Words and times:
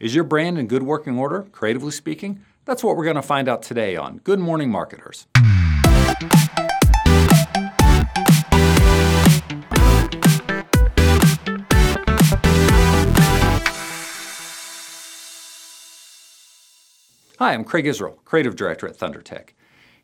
Is 0.00 0.14
your 0.14 0.24
brand 0.24 0.58
in 0.58 0.66
good 0.66 0.82
working 0.82 1.18
order, 1.18 1.42
creatively 1.52 1.90
speaking? 1.90 2.42
That's 2.64 2.82
what 2.82 2.96
we're 2.96 3.04
going 3.04 3.16
to 3.16 3.22
find 3.22 3.50
out 3.50 3.60
today 3.60 3.96
on 3.96 4.16
Good 4.24 4.38
Morning 4.38 4.70
Marketers. 4.70 5.26
Hi, 17.38 17.52
I'm 17.52 17.64
Craig 17.64 17.84
Israel, 17.84 18.18
Creative 18.24 18.56
Director 18.56 18.88
at 18.88 18.96
ThunderTech. 18.96 19.50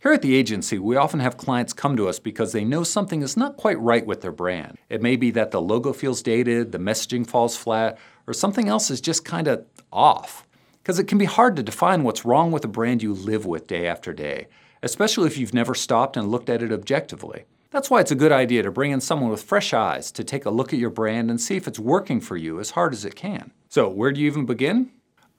Here 0.03 0.13
at 0.13 0.21
the 0.21 0.37
agency, 0.37 0.79
we 0.79 0.97
often 0.97 1.21
have 1.21 1.39
clients 1.39 1.73
come 1.73 1.97
to 1.97 2.07
us 2.07 2.19
because 2.19 2.53
they 2.53 2.67
know 2.67 2.85
something 2.85 3.23
is 3.23 3.35
not 3.35 3.57
quite 3.57 3.81
right 3.81 4.05
with 4.05 4.21
their 4.21 4.31
brand. 4.31 4.77
It 4.91 5.01
may 5.01 5.17
be 5.17 5.31
that 5.31 5.53
the 5.53 5.63
logo 5.63 5.95
feels 5.95 6.21
dated, 6.21 6.73
the 6.73 6.79
messaging 6.79 7.27
falls 7.27 7.57
flat, 7.57 7.99
or 8.27 8.35
something 8.35 8.69
else 8.69 8.91
is 8.91 9.01
just 9.01 9.25
kind 9.25 9.49
of 9.49 9.65
off. 9.93 10.47
Because 10.83 10.99
it 10.99 11.09
can 11.09 11.19
be 11.19 11.25
hard 11.25 11.57
to 11.57 11.63
define 11.63 12.03
what's 12.03 12.25
wrong 12.25 12.53
with 12.53 12.65
a 12.65 12.69
brand 12.69 13.03
you 13.03 13.13
live 13.13 13.45
with 13.45 13.67
day 13.67 13.87
after 13.87 14.13
day, 14.13 14.47
especially 14.83 15.27
if 15.27 15.37
you've 15.37 15.55
never 15.55 15.75
stopped 15.75 16.17
and 16.17 16.31
looked 16.31 16.49
at 16.49 16.63
it 16.63 16.73
objectively. 16.73 17.45
That's 17.71 17.91
why 17.91 18.01
it's 18.01 18.13
a 18.13 18.17
good 18.17 18.33
idea 18.33 18.63
to 18.63 18.71
bring 18.71 18.93
in 18.93 19.01
someone 19.01 19.31
with 19.31 19.43
fresh 19.43 19.75
eyes 19.75 20.13
to 20.13 20.25
take 20.25 20.47
a 20.47 20.51
look 20.51 20.73
at 20.73 20.79
your 20.79 20.91
brand 20.91 21.31
and 21.31 21.41
see 21.41 21.57
if 21.57 21.67
it's 21.67 21.79
working 21.79 22.21
for 22.21 22.37
you 22.37 22.61
as 22.61 22.71
hard 22.71 22.93
as 22.93 23.05
it 23.05 23.17
can. 23.17 23.53
So, 23.69 23.89
where 23.89 24.13
do 24.13 24.21
you 24.21 24.27
even 24.27 24.47
begin? 24.47 24.91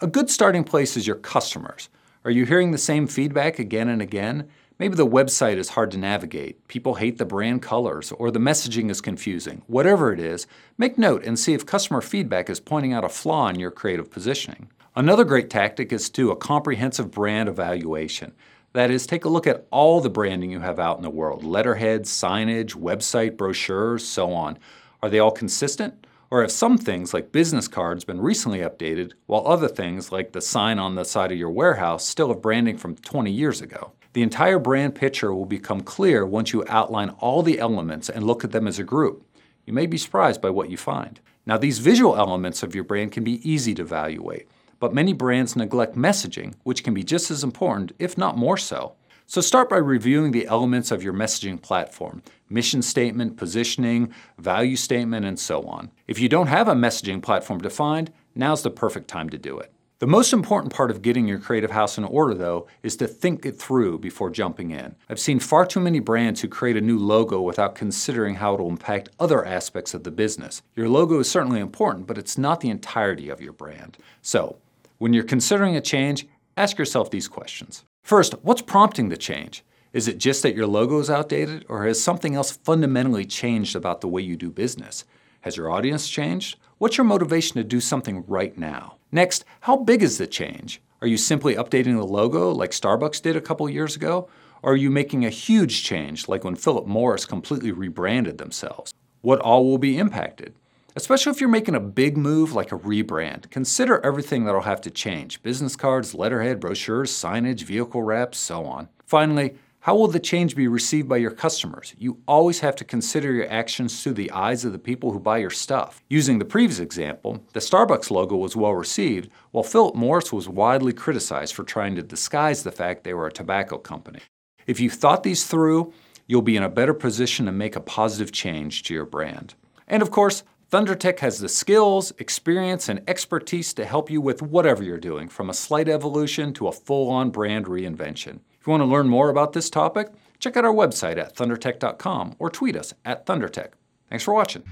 A 0.01 0.07
good 0.07 0.29
starting 0.29 0.63
place 0.63 0.97
is 0.97 1.07
your 1.07 1.15
customers. 1.15 1.89
Are 2.27 2.31
you 2.31 2.45
hearing 2.45 2.71
the 2.71 2.77
same 2.77 3.07
feedback 3.07 3.57
again 3.57 3.87
and 3.87 4.01
again? 4.01 4.49
Maybe 4.77 4.95
the 4.95 5.07
website 5.07 5.55
is 5.55 5.69
hard 5.69 5.91
to 5.91 5.97
navigate, 5.97 6.67
people 6.67 6.95
hate 6.95 7.17
the 7.17 7.23
brand 7.23 7.61
colors, 7.61 8.11
or 8.11 8.31
the 8.31 8.37
messaging 8.37 8.91
is 8.91 8.99
confusing. 8.99 9.61
Whatever 9.67 10.11
it 10.11 10.19
is, 10.19 10.45
make 10.77 10.97
note 10.97 11.23
and 11.23 11.39
see 11.39 11.53
if 11.53 11.65
customer 11.65 12.01
feedback 12.01 12.49
is 12.49 12.59
pointing 12.59 12.91
out 12.91 13.05
a 13.05 13.09
flaw 13.09 13.47
in 13.47 13.61
your 13.61 13.71
creative 13.71 14.11
positioning. 14.11 14.69
Another 14.93 15.23
great 15.23 15.49
tactic 15.49 15.93
is 15.93 16.09
to 16.09 16.21
do 16.23 16.31
a 16.31 16.35
comprehensive 16.35 17.11
brand 17.11 17.47
evaluation. 17.47 18.33
That 18.73 18.91
is, 18.91 19.07
take 19.07 19.23
a 19.23 19.29
look 19.29 19.47
at 19.47 19.65
all 19.71 20.01
the 20.01 20.09
branding 20.09 20.51
you 20.51 20.59
have 20.59 20.79
out 20.79 20.97
in 20.97 21.03
the 21.03 21.09
world 21.09 21.45
letterheads, 21.45 22.09
signage, 22.09 22.75
website, 22.75 23.37
brochures, 23.37 24.05
so 24.05 24.33
on. 24.33 24.59
Are 25.01 25.09
they 25.09 25.19
all 25.19 25.31
consistent? 25.31 26.05
Or 26.29 26.41
have 26.41 26.51
some 26.51 26.77
things, 26.77 27.13
like 27.13 27.31
business 27.31 27.69
cards, 27.69 28.03
been 28.03 28.19
recently 28.19 28.59
updated, 28.59 29.13
while 29.27 29.47
other 29.47 29.69
things, 29.69 30.11
like 30.11 30.33
the 30.33 30.41
sign 30.41 30.77
on 30.77 30.95
the 30.95 31.05
side 31.05 31.31
of 31.31 31.37
your 31.37 31.49
warehouse, 31.49 32.05
still 32.05 32.27
have 32.29 32.41
branding 32.41 32.77
from 32.77 32.97
20 32.97 33.31
years 33.31 33.61
ago? 33.61 33.93
The 34.11 34.23
entire 34.23 34.59
brand 34.59 34.95
picture 34.95 35.33
will 35.33 35.45
become 35.45 35.81
clear 35.81 36.25
once 36.25 36.51
you 36.51 36.65
outline 36.67 37.11
all 37.19 37.43
the 37.43 37.59
elements 37.59 38.09
and 38.09 38.25
look 38.25 38.43
at 38.43 38.51
them 38.51 38.67
as 38.67 38.77
a 38.77 38.83
group. 38.83 39.23
You 39.65 39.71
may 39.71 39.85
be 39.85 39.97
surprised 39.97 40.41
by 40.41 40.49
what 40.49 40.69
you 40.69 40.75
find. 40.75 41.21
Now, 41.45 41.57
these 41.57 41.79
visual 41.79 42.17
elements 42.17 42.61
of 42.61 42.75
your 42.75 42.83
brand 42.83 43.13
can 43.13 43.23
be 43.23 43.49
easy 43.49 43.73
to 43.75 43.83
evaluate, 43.83 44.49
but 44.79 44.93
many 44.93 45.13
brands 45.13 45.55
neglect 45.55 45.95
messaging, 45.95 46.55
which 46.63 46.83
can 46.83 46.93
be 46.93 47.03
just 47.03 47.31
as 47.31 47.43
important, 47.43 47.93
if 47.99 48.17
not 48.17 48.37
more 48.37 48.57
so. 48.57 48.95
So 49.29 49.41
start 49.41 49.67
by 49.67 49.75
reviewing 49.75 50.31
the 50.31 50.47
elements 50.47 50.89
of 50.89 51.03
your 51.03 51.11
messaging 51.11 51.61
platform 51.61 52.23
mission 52.49 52.81
statement, 52.81 53.35
positioning, 53.35 54.13
value 54.37 54.77
statement, 54.77 55.25
and 55.25 55.37
so 55.37 55.63
on. 55.63 55.91
If 56.07 56.17
you 56.17 56.29
don't 56.29 56.47
have 56.47 56.69
a 56.69 56.73
messaging 56.73 57.21
platform 57.21 57.59
defined, 57.59 58.13
now's 58.35 58.63
the 58.63 58.71
perfect 58.71 59.09
time 59.09 59.29
to 59.31 59.37
do 59.37 59.59
it. 59.59 59.73
The 59.99 60.07
most 60.07 60.31
important 60.31 60.71
part 60.71 60.91
of 60.91 61.01
getting 61.01 61.27
your 61.27 61.39
creative 61.39 61.71
house 61.71 61.97
in 61.97 62.05
order, 62.05 62.33
though, 62.33 62.67
is 62.83 62.95
to 62.97 63.07
think 63.07 63.45
it 63.45 63.59
through 63.59 63.99
before 63.99 64.29
jumping 64.29 64.71
in. 64.71 64.95
I've 65.09 65.19
seen 65.19 65.41
far 65.41 65.65
too 65.65 65.81
many 65.81 65.99
brands 65.99 66.39
who 66.39 66.47
create 66.47 66.77
a 66.77 66.81
new 66.81 66.97
logo 66.97 67.41
without 67.41 67.75
considering 67.75 68.35
how 68.35 68.53
it 68.53 68.61
will 68.61 68.69
impact 68.69 69.09
other 69.19 69.43
aspects 69.43 69.93
of 69.93 70.05
the 70.05 70.11
business. 70.11 70.61
Your 70.73 70.87
logo 70.87 71.19
is 71.19 71.29
certainly 71.29 71.59
important, 71.59 72.07
but 72.07 72.17
it's 72.17 72.37
not 72.37 72.61
the 72.61 72.69
entirety 72.69 73.27
of 73.27 73.41
your 73.41 73.51
brand. 73.51 73.97
So, 74.21 74.55
when 74.99 75.11
you're 75.11 75.25
considering 75.25 75.75
a 75.75 75.81
change, 75.81 76.27
ask 76.55 76.77
yourself 76.77 77.11
these 77.11 77.27
questions. 77.27 77.83
First, 78.07 78.35
what's 78.41 78.61
prompting 78.61 79.09
the 79.09 79.17
change? 79.17 79.65
Is 79.91 80.07
it 80.07 80.17
just 80.17 80.41
that 80.43 80.55
your 80.55 80.65
logo 80.65 80.97
is 80.99 81.09
outdated, 81.09 81.65
or 81.67 81.85
has 81.85 82.01
something 82.01 82.35
else 82.35 82.55
fundamentally 82.55 83.25
changed 83.25 83.75
about 83.75 83.99
the 83.99 84.07
way 84.07 84.21
you 84.21 84.37
do 84.37 84.49
business? 84.49 85.03
Has 85.41 85.57
your 85.57 85.69
audience 85.69 86.07
changed? 86.07 86.57
What's 86.77 86.97
your 86.97 87.03
motivation 87.03 87.55
to 87.55 87.65
do 87.65 87.81
something 87.81 88.23
right 88.25 88.57
now? 88.57 88.95
Next, 89.11 89.43
how 89.59 89.75
big 89.75 90.01
is 90.01 90.19
the 90.19 90.25
change? 90.25 90.81
Are 91.01 91.07
you 91.07 91.17
simply 91.17 91.55
updating 91.55 91.97
the 91.97 92.05
logo 92.05 92.49
like 92.49 92.71
Starbucks 92.71 93.21
did 93.21 93.35
a 93.35 93.41
couple 93.41 93.69
years 93.69 93.97
ago? 93.97 94.29
Or 94.61 94.71
are 94.71 94.77
you 94.77 94.89
making 94.89 95.25
a 95.25 95.29
huge 95.29 95.83
change 95.83 96.29
like 96.29 96.45
when 96.45 96.55
Philip 96.55 96.87
Morris 96.87 97.25
completely 97.25 97.73
rebranded 97.73 98.37
themselves? 98.37 98.93
What 99.19 99.41
all 99.41 99.65
will 99.65 99.79
be 99.79 99.97
impacted? 99.97 100.53
Especially 100.97 101.31
if 101.31 101.39
you're 101.39 101.47
making 101.47 101.75
a 101.75 101.79
big 101.79 102.17
move 102.17 102.53
like 102.53 102.71
a 102.71 102.79
rebrand, 102.79 103.51
consider 103.51 104.03
everything 104.03 104.45
that'll 104.45 104.61
have 104.61 104.81
to 104.81 104.89
change 104.89 105.43
business 105.43 105.75
cards, 105.75 106.15
letterhead, 106.15 106.59
brochures, 106.59 107.11
signage, 107.11 107.61
vehicle 107.61 108.01
wraps, 108.01 108.39
so 108.39 108.65
on. 108.65 108.89
Finally, 109.05 109.53
how 109.81 109.95
will 109.95 110.07
the 110.07 110.19
change 110.19 110.55
be 110.55 110.67
received 110.67 111.07
by 111.07 111.17
your 111.17 111.29
customers? 111.29 111.93
You 111.99 112.17
always 112.27 112.61
have 112.61 112.75
to 112.77 112.83
consider 112.83 113.31
your 113.31 113.47
actions 113.47 114.01
through 114.01 114.15
the 114.15 114.31
eyes 114.31 114.65
of 114.65 114.71
the 114.71 114.79
people 114.79 115.11
who 115.11 115.19
buy 115.19 115.37
your 115.37 115.51
stuff. 115.51 116.01
Using 116.09 116.39
the 116.39 116.45
previous 116.45 116.79
example, 116.79 117.45
the 117.53 117.59
Starbucks 117.59 118.09
logo 118.09 118.35
was 118.35 118.55
well 118.55 118.73
received, 118.73 119.29
while 119.51 119.63
Philip 119.63 119.93
Morris 119.93 120.33
was 120.33 120.49
widely 120.49 120.93
criticized 120.93 121.53
for 121.53 121.63
trying 121.63 121.93
to 121.93 122.01
disguise 122.01 122.63
the 122.63 122.71
fact 122.71 123.03
they 123.03 123.13
were 123.13 123.27
a 123.27 123.31
tobacco 123.31 123.77
company. 123.77 124.21
If 124.65 124.79
you've 124.79 124.93
thought 124.93 125.21
these 125.21 125.45
through, 125.45 125.93
you'll 126.25 126.41
be 126.41 126.57
in 126.57 126.63
a 126.63 126.69
better 126.69 126.95
position 126.95 127.45
to 127.45 127.51
make 127.51 127.75
a 127.75 127.81
positive 127.81 128.31
change 128.31 128.81
to 128.85 128.95
your 128.95 129.05
brand. 129.05 129.53
And 129.87 130.01
of 130.01 130.09
course, 130.09 130.43
ThunderTech 130.69 131.19
has 131.19 131.39
the 131.39 131.47
skills, 131.47 132.11
experience, 132.17 132.89
and 132.89 133.01
expertise 133.07 133.73
to 133.73 133.85
help 133.85 134.09
you 134.09 134.19
with 134.19 134.41
whatever 134.41 134.83
you're 134.83 134.97
doing, 134.97 135.29
from 135.29 135.49
a 135.49 135.53
slight 135.53 135.87
evolution 135.87 136.51
to 136.53 136.67
a 136.67 136.73
full 136.73 137.09
on 137.09 137.29
brand 137.29 137.67
reinvention. 137.67 138.41
If 138.59 138.67
you 138.67 138.71
want 138.71 138.81
to 138.81 138.85
learn 138.85 139.07
more 139.07 139.29
about 139.29 139.53
this 139.53 139.69
topic, 139.69 140.09
check 140.39 140.57
out 140.57 140.65
our 140.65 140.73
website 140.73 141.17
at 141.17 141.37
thundertech.com 141.37 142.35
or 142.37 142.49
tweet 142.49 142.75
us 142.75 142.93
at 143.05 143.25
thundertech. 143.25 143.69
Thanks 144.09 144.25
for 144.25 144.33
watching. 144.33 144.63